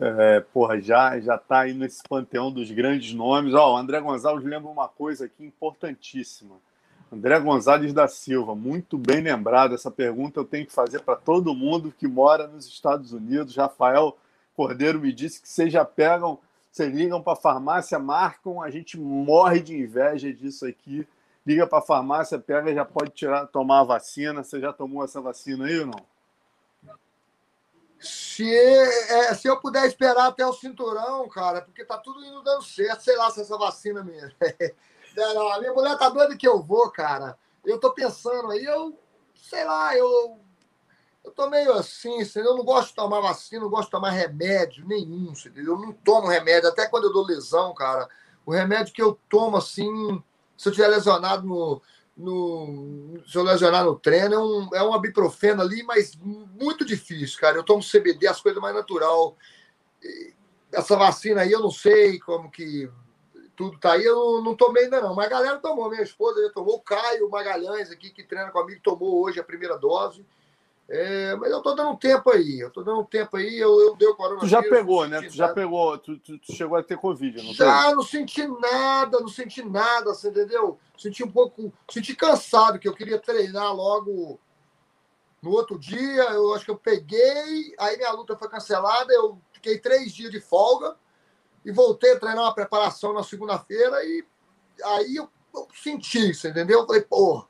[0.00, 3.54] é, porra, já, já tá aí nesse panteão dos grandes nomes.
[3.54, 6.56] Ó, o André Gonçalves lembra uma coisa aqui importantíssima.
[7.12, 9.74] André Gonzalez da Silva, muito bem lembrado.
[9.74, 13.56] Essa pergunta eu tenho que fazer para todo mundo que mora nos Estados Unidos.
[13.56, 14.16] Rafael
[14.56, 16.38] Cordeiro me disse que vocês já pegam
[16.74, 21.06] vocês ligam para a farmácia, marcam, a gente morre de inveja disso aqui.
[21.46, 24.42] Liga para a farmácia, pega, já pode tirar, tomar a vacina.
[24.42, 26.13] Você já tomou essa vacina aí ou não?
[28.00, 32.62] Se, é, se eu puder esperar até o cinturão, cara, porque tá tudo indo dando
[32.62, 34.32] certo, sei lá se essa vacina mesmo.
[35.16, 37.38] não, a minha mulher tá doida que eu vou, cara.
[37.64, 38.98] Eu tô pensando aí, eu
[39.34, 40.38] sei lá, eu
[41.24, 44.86] eu tô meio assim, eu não gosto de tomar vacina, não gosto de tomar remédio
[44.86, 45.32] nenhum?
[45.56, 48.06] Eu não tomo remédio, até quando eu dou lesão, cara.
[48.44, 50.22] O remédio que eu tomo, assim,
[50.54, 51.80] se eu tiver lesionado no.
[52.16, 57.38] No se eu lesionar no treino, é um, é um ibuprofeno ali, mas muito difícil,
[57.40, 57.56] cara.
[57.56, 59.36] Eu tomo CBD, as coisas mais natural.
[60.72, 62.90] Essa vacina aí, eu não sei como que
[63.56, 65.14] tudo tá aí, eu não, não tomei ainda não.
[65.14, 68.80] Mas a galera tomou, minha esposa já tomou, o Caio Magalhães aqui, que treina comigo,
[68.82, 70.24] tomou hoje a primeira dose.
[70.88, 73.80] É, mas eu tô dando um tempo aí, eu tô dando um tempo aí, eu,
[73.80, 74.50] eu dei o coronavírus.
[74.50, 75.22] Tu já pegou, né?
[75.22, 79.18] Tu já pegou, tu, tu, tu, chegou a ter Covid, não Já, não senti nada,
[79.18, 80.78] não senti nada, você entendeu?
[80.98, 84.38] Senti um pouco, senti cansado, que eu queria treinar logo
[85.42, 89.78] no outro dia, eu acho que eu peguei, aí minha luta foi cancelada, eu fiquei
[89.78, 90.96] três dias de folga
[91.64, 94.24] e voltei a treinar uma preparação na segunda-feira e
[94.82, 96.80] aí eu eu senti, você entendeu?
[96.80, 97.46] Eu falei, pô,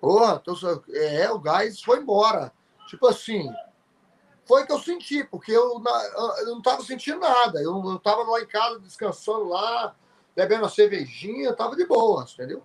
[0.00, 0.54] pô, tô,
[0.92, 2.52] é, o gás foi embora.
[2.86, 3.52] Tipo assim,
[4.44, 5.82] foi que eu senti, porque eu,
[6.38, 7.60] eu não estava sentindo nada.
[7.60, 9.94] Eu estava lá em casa descansando lá,
[10.34, 12.62] bebendo uma cervejinha, estava de boa, entendeu?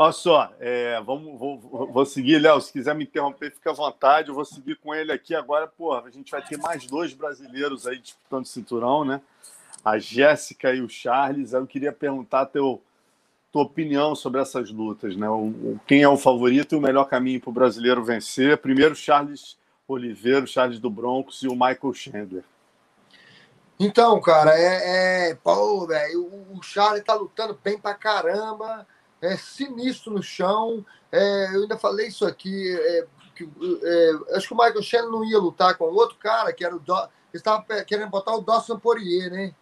[0.00, 1.58] Olha só, é, vamos, vou,
[1.90, 2.60] vou seguir, Léo.
[2.60, 4.28] Se quiser me interromper, fica à vontade.
[4.28, 5.66] Eu vou seguir com ele aqui agora.
[5.66, 9.20] Porra, a gente vai ter mais dois brasileiros aí disputando cinturão, né?
[9.84, 11.52] A Jéssica e o Charles.
[11.52, 12.80] Eu queria perguntar teu,
[13.52, 15.28] tua opinião sobre essas lutas, né?
[15.28, 18.58] O, o quem é o favorito e o melhor caminho para o brasileiro vencer?
[18.58, 19.56] Primeiro, Charles
[19.86, 22.44] Oliveira, Charles do Broncos e o Michael Chandler.
[23.80, 25.30] Então, cara, é.
[25.30, 28.86] é pô, velho, o Charles tá lutando bem pra caramba
[29.20, 30.84] é sinistro no chão.
[31.10, 32.76] É, eu ainda falei isso aqui.
[32.76, 33.48] É, que,
[33.82, 36.78] é, acho que o Michael Shannon não ia lutar com outro cara, que era o.
[36.78, 39.54] Do, estava querendo botar o Dawson Poirier, né?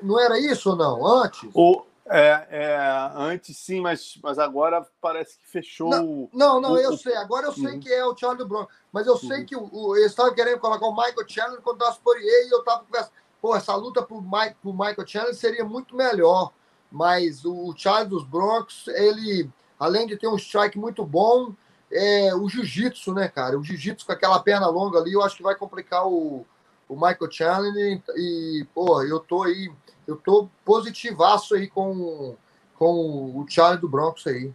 [0.00, 1.04] Não era isso ou não?
[1.04, 1.48] Antes?
[1.52, 5.90] O, é, é, antes sim, mas, mas agora parece que fechou.
[5.90, 6.96] Não, não, não o, eu o...
[6.98, 7.14] sei.
[7.16, 7.80] Agora eu sei uhum.
[7.80, 8.66] que é o Charlie Brown.
[8.92, 9.46] Mas eu sei uhum.
[9.46, 12.50] que o, o, eles estavam querendo colocar o Michael Chandler contra o Dawson Poirier e
[12.50, 13.12] eu estava conversando.
[13.40, 16.52] Pô, essa luta pro, Mike, pro Michael Chandler seria muito melhor
[16.92, 21.54] mas o Charles dos Broncos, ele, além de ter um strike muito bom,
[21.90, 23.58] é o jiu-jitsu, né, cara?
[23.58, 26.46] O jiu-jitsu com aquela perna longa ali, eu acho que vai complicar o,
[26.88, 28.02] o Michael Chandler.
[28.14, 29.72] E, pô, eu tô aí,
[30.06, 32.36] eu tô positivaço aí com,
[32.76, 34.52] com o Charles do Broncos aí.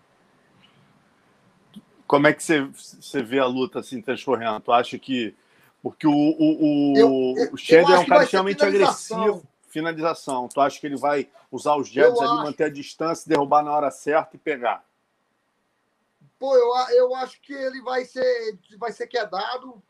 [2.06, 4.60] Como é que você, você vê a luta assim transcorrendo?
[4.62, 5.36] Tu acha que.
[5.84, 10.48] Porque o, o, o, eu, eu, o Chandler é um cara extremamente agressivo finalização.
[10.48, 13.92] Tu acha que ele vai usar os jabs ali, manter a distância, derrubar na hora
[13.92, 14.84] certa e pegar?
[16.40, 19.82] Pô, eu, eu acho que ele vai ser, vai ser quedado.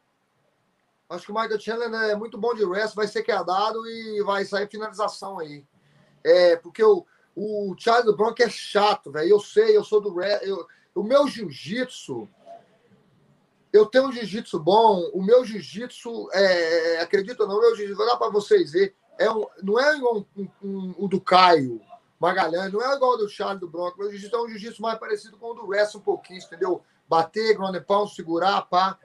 [1.09, 4.43] Acho que o Michael Chandler é muito bom de wrestling, vai ser quedado e vai
[4.43, 5.65] sair finalização aí.
[6.23, 9.29] É, porque o, o Charles Bronco é chato, velho.
[9.29, 10.57] Eu sei, eu sou do wrestling.
[10.93, 12.27] O meu jiu-jitsu,
[13.71, 15.09] eu tenho um jiu-jitsu bom.
[15.13, 18.93] O meu jiu-jitsu, é, acredito ou não, o meu jiu-jitsu, vou dar para vocês verem
[19.17, 21.81] é um, não é igual um, um, um, do Caio
[22.19, 23.97] Magalhães, não é igual ao do Charles do Bronco.
[23.97, 26.83] Meu jiu-jitsu é um jiu-jitsu mais parecido com o do wrestling um pouquinho, entendeu?
[27.07, 28.97] Bater, ground pound, segurar, pá.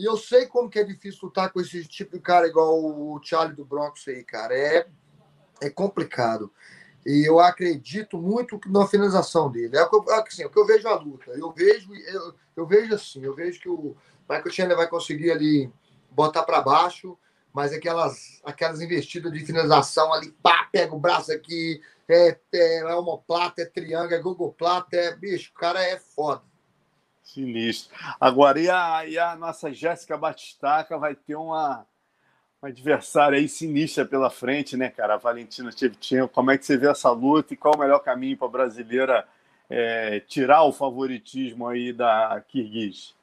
[0.00, 3.20] E eu sei como que é difícil lutar com esse tipo de cara igual o
[3.22, 4.56] Charlie do Broncos aí, cara.
[4.56, 4.86] É,
[5.60, 6.50] é complicado.
[7.04, 9.76] E eu acredito muito na finalização dele.
[9.76, 11.30] É, é assim, é o que eu vejo a luta.
[11.32, 13.94] Eu vejo, eu, eu vejo assim, eu vejo que o
[14.28, 15.70] Michael Chandler vai conseguir ali
[16.10, 17.16] botar para baixo
[17.52, 22.94] mas aquelas, aquelas investidas de finalização ali, pá, pega o braço aqui, é, é, é
[22.94, 26.42] homoplata, é triângulo, é Google Plata, é, bicho, o cara é foda.
[27.32, 27.96] Sinistro.
[28.20, 31.86] Agora, e a, e a nossa Jéssica Batistaca vai ter uma,
[32.60, 35.14] uma adversária aí sinistra pela frente, né, cara?
[35.14, 36.28] A Valentina Shevchenko.
[36.28, 39.28] Como é que você vê essa luta e qual o melhor caminho para a brasileira
[39.68, 43.14] é, tirar o favoritismo aí da Kirguiz?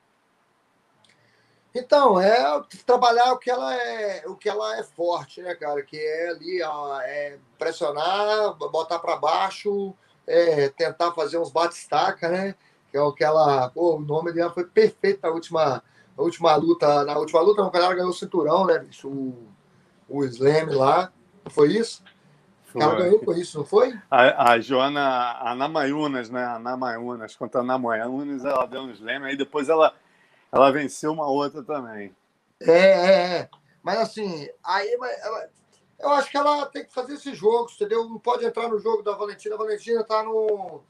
[1.76, 5.84] Então, é trabalhar o que ela é, o que ela é forte, né, cara?
[5.84, 9.94] Que é ali, ó, é pressionar, botar para baixo,
[10.26, 12.56] é, tentar fazer uns bate-estaca, né?
[12.98, 13.70] Que é o que ela.
[13.70, 15.84] Pô, o nome dela foi perfeito na última,
[16.18, 17.06] na última luta.
[17.06, 19.08] Na última luta, o cara ganhou o cinturão, né, bicho?
[19.08, 19.48] O,
[20.10, 21.12] o Slam lá.
[21.46, 22.04] Não foi isso?
[22.66, 22.82] Foi.
[22.82, 23.96] Ela ganhou com isso, não foi?
[24.10, 26.44] A, a Joana, a Namayunas, né?
[26.44, 29.94] A Namayunas, contra a Namayunas, ela deu um Slam, aí depois ela
[30.52, 32.16] ela venceu uma outra também.
[32.60, 33.50] É, é, é.
[33.84, 35.50] Mas assim, aí ela,
[36.00, 38.10] eu acho que ela tem que fazer esses jogos, entendeu?
[38.10, 39.54] Não pode entrar no jogo da Valentina.
[39.54, 40.82] A Valentina tá no.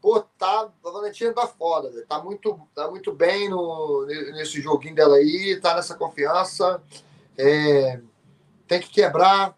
[0.00, 0.70] Pô, tá.
[0.84, 2.06] A Valentina tá foda, véio.
[2.06, 6.82] tá muito, tá muito bem no, nesse joguinho dela aí, tá nessa confiança.
[7.36, 8.00] É,
[8.66, 9.56] tem que quebrar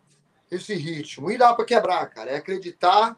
[0.51, 1.31] esse ritmo.
[1.31, 2.31] E dá para quebrar, cara.
[2.31, 3.17] É acreditar,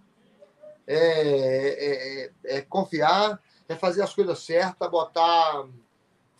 [0.87, 5.67] é, é, é, é confiar, é fazer as coisas certas, botar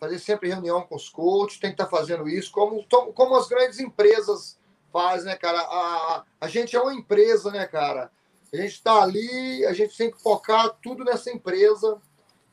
[0.01, 3.47] fazer sempre reunião com os coaches, tem que estar tá fazendo isso, como, como as
[3.47, 4.57] grandes empresas
[4.91, 5.59] fazem, né, cara?
[5.59, 8.11] A, a gente é uma empresa, né, cara?
[8.53, 11.97] A gente está ali, a gente tem que focar tudo nessa empresa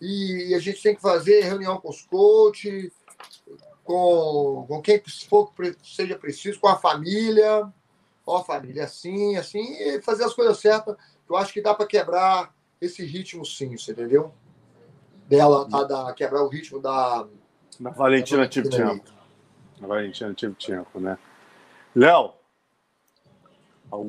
[0.01, 2.93] e a gente tem que fazer reunião com os coaches,
[3.83, 7.73] com, com quem for seja preciso, com a família,
[8.25, 10.97] ó, família, assim, assim, e fazer as coisas certas.
[11.29, 14.33] Eu acho que dá para quebrar esse ritmo, sim, você entendeu?
[15.27, 17.27] Dela, da, da, quebrar o ritmo da,
[17.79, 19.05] na Valentina Tivchenko.
[19.81, 21.19] Na Valentina Tivchenko, né?
[21.95, 22.35] Léo.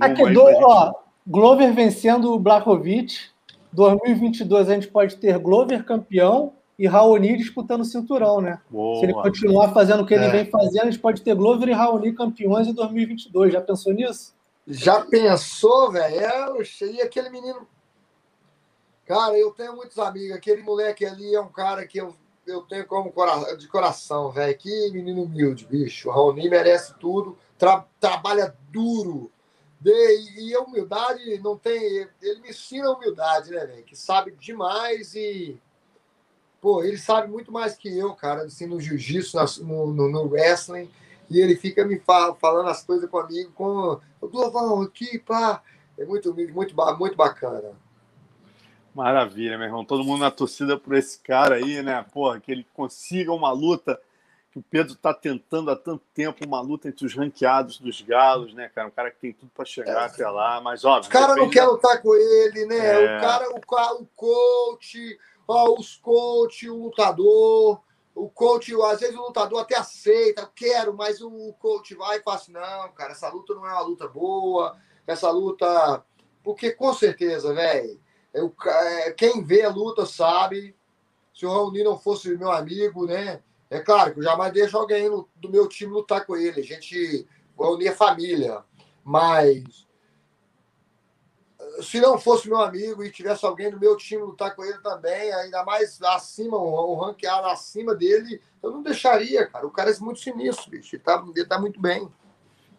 [0.01, 0.93] Aqui, do, ó,
[1.29, 3.29] Glover vencendo o Blakovic.
[3.71, 8.59] 2022 a gente pode ter Glover campeão e Raoni disputando o cinturão, né?
[8.69, 8.99] Boa.
[8.99, 10.17] Se ele continuar fazendo o que é.
[10.17, 13.53] ele vem fazendo, a gente pode ter Glover e Raoni campeões em 2022.
[13.53, 14.33] Já pensou nisso?
[14.67, 16.15] Já pensou, velho?
[16.19, 16.47] É,
[16.91, 17.67] e aquele menino
[19.09, 20.37] Cara, eu tenho muitos amigos.
[20.37, 22.13] Aquele moleque ali é um cara que eu,
[22.45, 24.55] eu tenho como cora de coração, velho.
[24.55, 26.09] Que menino humilde, bicho.
[26.09, 27.35] O Raoni merece tudo.
[27.57, 29.31] Tra trabalha duro.
[29.79, 29.91] De,
[30.37, 32.07] e a humildade não tem.
[32.21, 33.83] Ele me ensina a humildade, né, velho?
[33.83, 35.57] Que sabe demais e.
[36.59, 40.89] Pô, ele sabe muito mais que eu, cara, assim, no jiu-jitsu, no, no, no, wrestling.
[41.29, 45.63] E ele fica me fal falando as coisas comigo, com o Glovão aqui, pá.
[45.97, 47.71] É muito, muito, muito bacana.
[48.93, 49.85] Maravilha, meu irmão.
[49.85, 52.05] Todo mundo na torcida por esse cara aí, né?
[52.11, 53.99] Porra, que ele consiga uma luta
[54.51, 58.53] que o Pedro tá tentando há tanto tempo, uma luta entre os ranqueados dos galos,
[58.53, 58.87] né, cara?
[58.87, 60.05] Um cara que tem tudo para chegar é.
[60.05, 61.03] até lá, mas óbvio.
[61.03, 62.77] Os caras não querem lutar com ele, né?
[62.77, 63.17] É.
[63.17, 67.81] O cara, o, o coach, ó, os coach, o lutador.
[68.15, 72.37] O coach, às vezes o lutador até aceita, quero, mas o coach vai e fala
[72.37, 76.03] assim: não, cara, essa luta não é uma luta boa, essa luta.
[76.43, 77.99] Porque com certeza, velho
[78.33, 80.75] eu, é, quem vê a luta sabe.
[81.33, 83.41] Se o Raoni não fosse meu amigo, né?
[83.69, 86.61] É claro que eu jamais deixo alguém do meu time lutar com ele.
[86.61, 87.27] A gente.
[87.55, 88.63] O Raoni é família.
[89.03, 89.87] Mas.
[91.81, 95.31] Se não fosse meu amigo e tivesse alguém do meu time lutar com ele também,
[95.33, 99.67] ainda mais acima, o, o ranqueado acima dele, eu não deixaria, cara.
[99.67, 100.95] O cara é muito sinistro, bicho.
[100.95, 102.09] Ele tá, ele tá muito bem.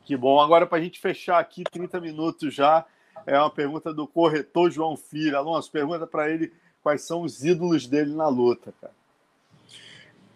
[0.05, 0.40] Que bom.
[0.40, 2.85] Agora, para a gente fechar aqui, 30 minutos já
[3.26, 5.37] é uma pergunta do corretor João Filho.
[5.37, 8.99] Alonso, pergunta para ele quais são os ídolos dele na luta, cara.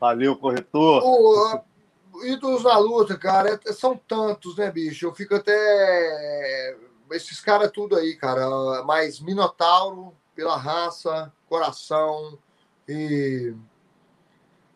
[0.04, 1.02] Valeu, corretor.
[1.02, 5.06] O, ídolos na luta, cara, é, são tantos, né, bicho?
[5.06, 6.76] Eu fico até.
[7.10, 8.82] Esses caras tudo aí, cara.
[8.84, 12.38] Mas Minotauro, pela raça, coração
[12.86, 13.54] e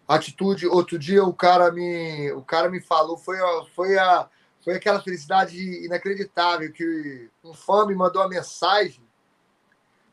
[0.08, 0.66] atitude.
[0.66, 3.36] Outro dia o cara me, o cara me falou, foi,
[3.74, 4.30] foi a
[4.64, 9.06] foi aquela felicidade inacreditável que um fã me mandou uma mensagem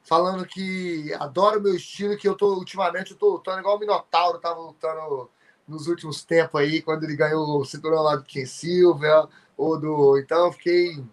[0.05, 3.79] falando que adora o meu estilo, que eu tô ultimamente eu tô lutando igual o
[3.79, 5.29] Minotauro tava lutando
[5.67, 10.17] nos últimos tempos aí, quando ele ganhou o cinturão lá do Ken Silva, ou do.
[10.17, 11.03] Então eu fiquei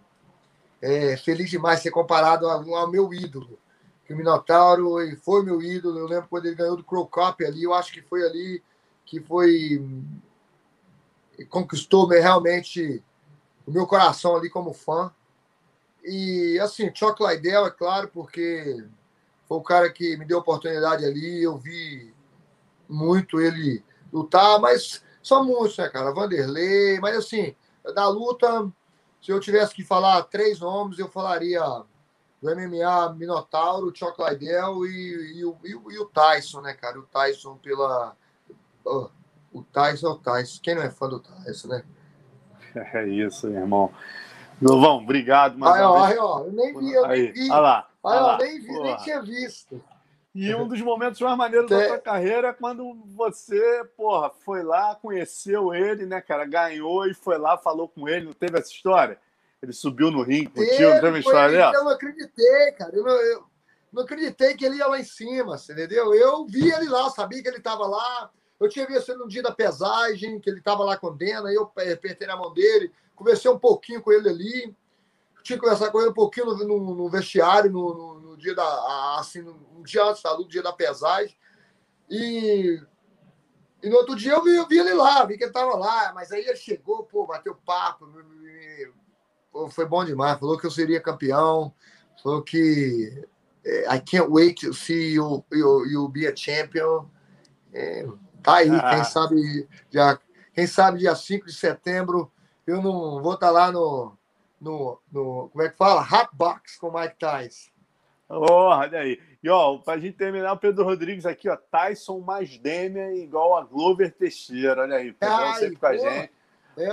[0.81, 3.59] é, feliz demais ser comparado ao, ao, meu ídolo.
[4.05, 5.99] Que o Minotauro foi meu ídolo.
[5.99, 8.63] Eu lembro quando ele ganhou do Crow Cop ali, eu acho que foi ali
[9.07, 9.83] que foi.
[11.49, 13.03] conquistou realmente
[13.67, 15.13] o meu coração ali como fã.
[16.05, 18.85] E assim, Chuck Liddell, é claro, porque
[19.47, 22.13] foi o cara que me deu oportunidade ali, eu vi
[22.89, 26.13] muito ele lutar, mas são muitos, né, cara?
[26.13, 27.55] Vanderlei, mas assim,
[27.95, 28.71] da luta,
[29.23, 31.63] se eu tivesse que falar três nomes, eu falaria
[32.41, 36.99] do MMA Minotauro, Chuck Liddell e, e, e, e, o Tyson, né, cara?
[36.99, 38.17] O Tyson pela.
[38.85, 39.09] Oh,
[39.53, 40.61] o Tyson é o Tyson.
[40.61, 41.85] Quem não é fã do Tyson, né?
[42.75, 43.93] É isso, irmão.
[44.61, 46.13] Novão, obrigado mais aí, uma ó, vez.
[46.13, 47.51] Aí, ó, eu nem vi, eu aí, nem vi.
[47.51, 47.89] Olha lá.
[48.05, 49.83] Aí, ó, nem vi, nem tinha visto.
[50.35, 54.95] E um dos momentos mais maneiros da tua carreira é quando você, porra, foi lá,
[54.95, 56.47] conheceu ele, né, cara?
[56.47, 58.27] Ganhou e foi lá, falou com ele.
[58.27, 59.19] Não teve essa história?
[59.63, 61.77] Ele subiu no ringue contigo, não teve história dessa?
[61.77, 62.97] Eu não acreditei, cara.
[62.97, 63.45] Eu não, eu
[63.93, 66.15] não acreditei que ele ia lá em cima, entendeu?
[66.15, 68.31] Eu vi ele lá, sabia que ele estava lá.
[68.59, 71.65] Eu tinha visto ele no dia da pesagem, que ele estava lá com Dena, eu
[71.65, 72.91] apertei na mão dele,
[73.23, 74.77] conversei um pouquinho com ele ali.
[75.43, 78.55] Tinha que conversar com ele um pouquinho no, no, no vestiário, no, no, no, dia
[78.55, 79.17] da.
[79.19, 81.37] Assim, no, dia antes da luta, no dia da pesagem.
[82.09, 82.81] E,
[83.83, 86.13] e no outro dia eu vi, eu vi ele lá, vi que ele estava lá,
[86.15, 88.09] mas aí ele chegou, pô, bateu papo.
[89.51, 90.39] Pô, foi bom demais.
[90.39, 91.75] Falou que eu seria campeão.
[92.23, 93.27] Falou que
[93.65, 97.07] eh, I can't wait to see you, you, you be a champion.
[97.73, 98.07] É,
[98.43, 98.91] Tá aí, ah.
[98.91, 100.19] quem sabe dia,
[100.53, 102.31] quem sabe dia 5 de setembro
[102.67, 104.17] eu não vou estar tá lá no,
[104.61, 106.03] no, no como é que fala?
[106.03, 107.71] Hotbox com o Mike Tyson.
[108.29, 109.21] Olha aí.
[109.43, 113.65] E ó, pra gente terminar, o Pedro Rodrigues aqui, ó, Tyson mais Demian igual a
[113.65, 114.83] Glover Teixeira.
[114.83, 116.33] Olha aí, Pedro sempre com a gente.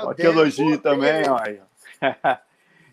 [0.04, 1.38] Ó, que elogio também, ó.
[1.40, 2.38] Aí, ó.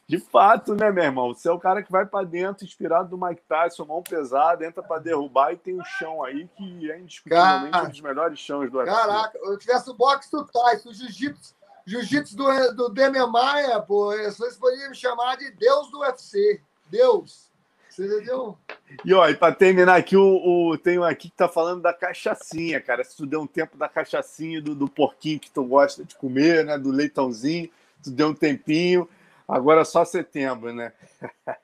[0.08, 1.34] De fato, né, meu irmão?
[1.34, 4.81] Você é o cara que vai para dentro, inspirado do Mike Tyson, mão pesada, entra
[4.81, 8.79] para derrubar e tem um chão aí que é indiscutivelmente um dos melhores chãos do
[8.79, 8.94] UFC.
[8.94, 11.56] Caraca, eu tivesse o boxe do Tyson, o jiu-jitsu
[11.87, 12.02] jiu
[12.34, 16.60] do, do Demian Maia, pô, vocês poderiam me chamar de Deus do UFC.
[16.90, 17.46] Deus.
[17.88, 18.58] Você entendeu?
[19.04, 21.94] E ó, e para terminar aqui, o, o, tem um aqui que tá falando da
[21.94, 23.02] cachaçinha, cara.
[23.02, 26.64] Se tu deu um tempo da cachaçinha, do, do porquinho que tu gosta de comer,
[26.64, 26.76] né?
[26.76, 27.70] Do leitãozinho,
[28.02, 29.08] tu deu um tempinho.
[29.48, 30.92] Agora é só setembro, né?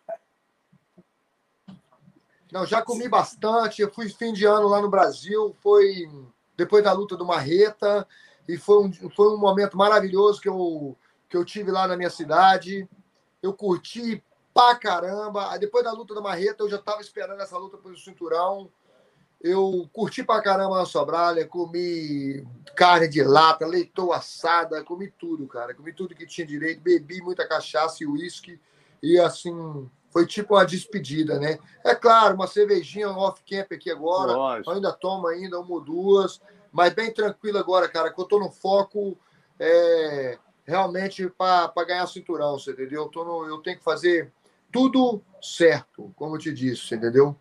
[2.50, 3.82] Não, já comi bastante.
[3.82, 5.54] Eu fui fim de ano lá no Brasil.
[5.62, 6.08] Foi
[6.56, 8.06] depois da luta do Marreta.
[8.48, 10.96] E foi um, foi um momento maravilhoso que eu,
[11.28, 12.88] que eu tive lá na minha cidade.
[13.42, 14.22] Eu curti
[14.52, 15.50] pra caramba.
[15.50, 18.70] Aí depois da luta da Marreta, eu já tava esperando essa luta pelo cinturão.
[19.40, 25.74] Eu curti pra caramba na Sobralha, comi carne de lata, leitão assada, comi tudo, cara.
[25.74, 28.60] Comi tudo que tinha direito, bebi muita cachaça e uísque.
[29.02, 31.58] E assim, foi tipo uma despedida, né?
[31.84, 34.32] É claro, uma cervejinha off-camp aqui agora.
[34.32, 34.70] Lógico.
[34.70, 36.40] ainda tomo ainda uma ou duas,
[36.72, 39.16] mas bem tranquilo agora, cara, que eu tô no foco
[39.58, 43.10] é, realmente para ganhar cinturão, você entendeu?
[43.14, 44.32] Eu, no, eu tenho que fazer
[44.70, 47.36] tudo certo, como eu te disse, entendeu?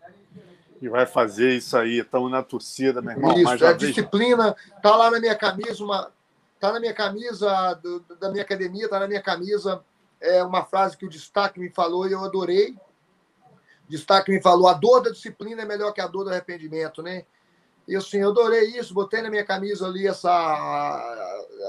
[0.82, 3.38] E vai fazer isso aí, estamos na torcida, meu irmão.
[3.38, 6.12] Isso, a disciplina tá lá na minha camisa, uma,
[6.60, 9.84] tá na minha camisa do, da minha academia, tá na minha camisa
[10.22, 12.78] é uma frase que o Destaque me falou e eu adorei.
[13.90, 17.26] Destaque me falou: a dor da disciplina é melhor que a dor do arrependimento, né?
[17.88, 20.30] E assim, eu adorei isso, botei na minha camisa ali essa,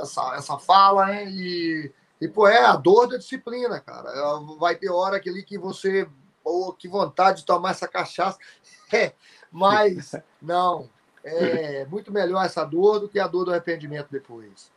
[0.00, 1.24] essa, essa fala, né?
[1.30, 4.10] E, e, pô, é a dor da disciplina, cara.
[4.58, 6.06] Vai ter hora ali que você,
[6.44, 8.38] pô, que vontade de tomar essa cachaça.
[8.94, 9.14] É,
[9.50, 10.86] mas, não,
[11.24, 14.70] é muito melhor essa dor do que a dor do arrependimento depois.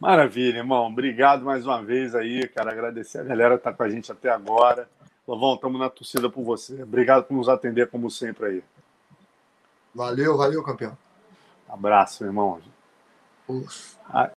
[0.00, 0.88] Maravilha, irmão.
[0.88, 2.72] Obrigado mais uma vez aí, cara.
[2.72, 4.88] Agradecer a galera que está com a gente até agora.
[5.28, 6.82] Lovão, estamos na torcida por você.
[6.82, 8.64] Obrigado por nos atender, como sempre, aí.
[9.94, 10.96] Valeu, valeu, campeão.
[11.68, 12.60] Abraço, irmão.
[13.48, 14.30] Ufa.